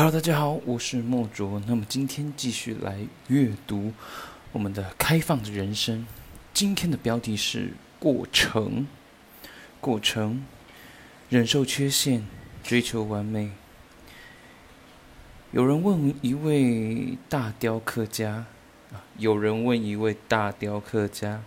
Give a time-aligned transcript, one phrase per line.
[0.00, 1.60] Hello，大家好，我是莫卓。
[1.66, 3.92] 那么今天继续来阅读
[4.50, 6.06] 我们的开放的人生。
[6.54, 8.86] 今天的标题是过程，
[9.78, 10.42] 过程，
[11.28, 12.26] 忍受缺陷，
[12.62, 13.50] 追求完美。
[15.52, 18.46] 有人问一位大雕刻家，
[18.94, 21.42] 啊，有人问一位大雕刻家，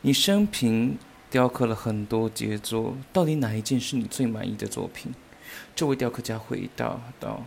[0.00, 0.98] 你生平
[1.30, 5.14] 雕刻了很多杰作，到底哪一件是你最满意的作品？
[5.76, 7.44] 这位雕刻家回答道：“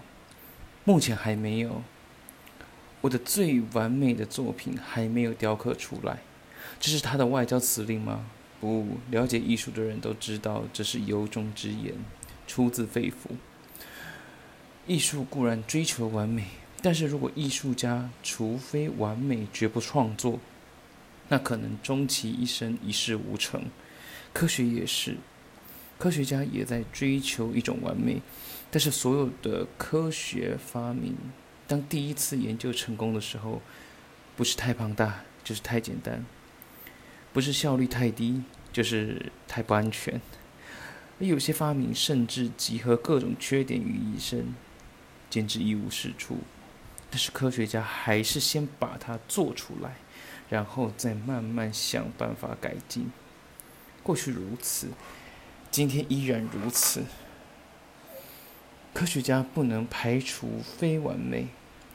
[0.86, 1.81] 目前还没有，
[3.00, 6.19] 我的最完美的作品还没有雕刻出来。
[6.78, 8.25] 这是他的外交辞令吗？
[8.59, 11.96] 不，了解艺术的人都知道，这是由衷之言，
[12.46, 13.36] 出自肺腑。
[14.86, 16.47] 艺术固然追求完美，
[16.82, 20.39] 但是如果艺术家除非完美，绝不创作，
[21.29, 23.64] 那可能终其一生一事无成。
[24.34, 25.15] 科学也是。”
[26.04, 28.21] 科学家也在追求一种完美，
[28.70, 31.16] 但是所有的科学发明，
[31.66, 33.62] 当第一次研究成功的时候，
[34.36, 36.26] 不是太庞大，就是太简单；
[37.32, 40.20] 不是效率太低，就是太不安全。
[41.22, 44.54] 而有些发明甚至集合各种缺点于一身，
[45.30, 46.40] 简直一无是处。
[47.10, 49.95] 但是科学家还是先把它做出来，
[50.50, 53.10] 然后再慢慢想办法改进。
[54.04, 54.90] 过去如此。
[55.74, 57.04] 今天依然如此。
[58.94, 61.48] 科学家不能排除非完美，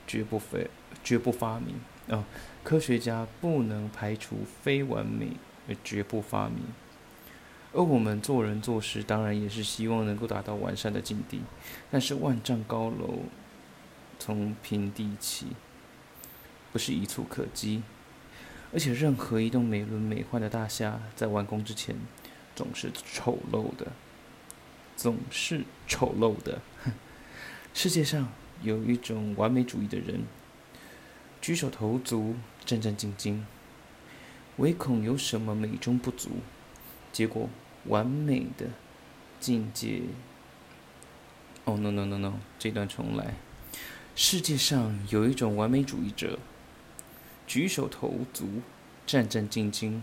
[0.04, 0.68] 绝不非
[1.04, 1.76] 绝不发明
[2.08, 2.24] 啊！
[2.64, 5.36] 科学家不能排除非完美，
[5.68, 6.64] 而绝不发明。
[7.72, 11.42] 而我们做人做事，当然也是希望能够达到完善的境地。
[11.88, 13.20] 但是万丈高楼
[14.18, 15.52] 从平地起，
[16.72, 17.84] 不是一蹴可及。
[18.72, 21.94] 而且任何一栋美轮美奂的大厦，在完工之前。
[22.58, 23.92] 总是丑陋的，
[24.96, 26.60] 总是丑陋的。
[27.72, 30.24] 世界上有一种完美主义的人，
[31.40, 32.34] 举手投足
[32.64, 33.42] 战战兢兢，
[34.56, 36.30] 唯恐有什么美中不足，
[37.12, 37.48] 结果
[37.84, 38.70] 完美的
[39.38, 40.02] 境界。
[41.64, 43.34] 哦，no no no no，这段重来。
[44.16, 46.40] 世界上有一种完美主义者，
[47.46, 48.62] 举手投足
[49.06, 50.02] 战战兢兢。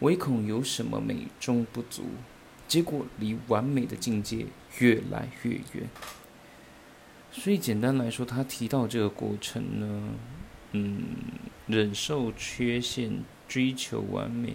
[0.00, 2.04] 唯恐有什么美中不足，
[2.66, 4.46] 结果离完美的境界
[4.78, 5.88] 越来越远。
[7.32, 10.10] 所以简单来说，他提到这个过程呢，
[10.72, 11.04] 嗯，
[11.66, 14.54] 忍受缺陷，追求完美，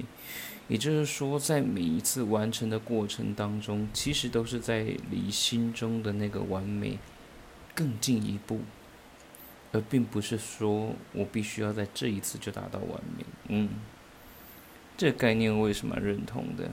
[0.67, 6.99] 也就是说，在每一次完成的过程当中，其实都是在离心中的那个完美
[7.73, 8.61] 更进一步，
[9.71, 13.69] 而并不是说我必须要在这一次就达到完美，嗯。
[14.99, 16.71] 这概念为什么认同的？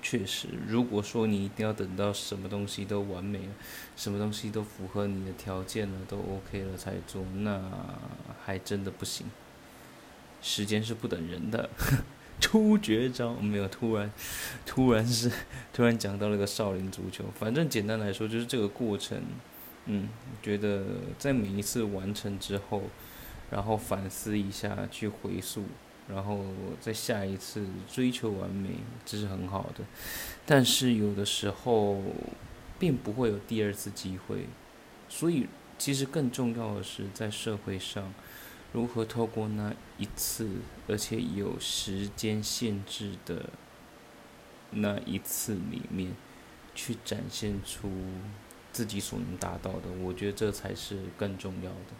[0.00, 3.54] 确实，如果说你一定要等到什么东西都完美了，
[3.96, 7.60] 什么东西都符合你的条件了，都 OK 了才做，那
[8.44, 9.26] 还真的不行。
[10.40, 11.68] 时间是不等人的，
[12.38, 13.66] 出绝招没有？
[13.66, 14.12] 突然，
[14.64, 15.28] 突然是
[15.72, 17.24] 突然讲到了个少林足球。
[17.34, 19.20] 反正简单来说，就是这个过程。
[19.86, 20.08] 嗯，
[20.40, 20.84] 觉得
[21.18, 22.84] 在每一次完成之后，
[23.50, 25.64] 然后反思一下，去回溯。
[26.08, 26.44] 然后
[26.80, 28.70] 在下一次追求完美，
[29.04, 29.84] 这是很好的，
[30.44, 32.00] 但是有的时候
[32.78, 34.46] 并不会有第二次机会，
[35.08, 35.46] 所以
[35.78, 38.14] 其实更重要的是在社会上
[38.72, 40.48] 如何透过那一次，
[40.86, 43.50] 而且有时间限制的
[44.70, 46.14] 那一次里面，
[46.74, 47.90] 去展现出
[48.72, 51.94] 自己所能达到的，我觉得这才是更重要的。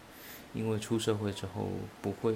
[0.53, 1.69] 因为出社会之后，
[2.01, 2.35] 不会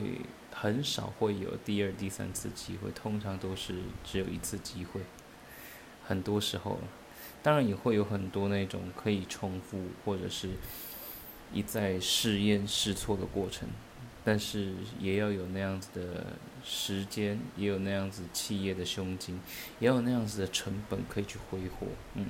[0.51, 5.01] 很少会有第二、第三次机会，通常都是只有一次机会。
[6.05, 6.79] 很多时候，
[7.41, 10.49] 当然也会有很多那种可以重复或者是
[11.53, 13.67] 一再试验试错的过程，
[14.23, 16.25] 但是也要有那样子的
[16.63, 19.39] 时间，也有那样子企业的胸襟，
[19.79, 21.87] 也有那样子的成本可以去挥霍。
[22.15, 22.27] 嗯，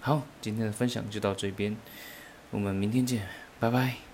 [0.00, 1.76] 好，今天的分享就到这边，
[2.50, 3.28] 我们明天见，
[3.58, 4.07] 拜拜。